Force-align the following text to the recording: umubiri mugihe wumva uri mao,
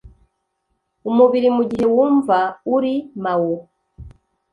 umubiri 1.09 1.49
mugihe 1.57 1.85
wumva 1.95 2.37
uri 2.75 2.93
mao, 3.23 3.55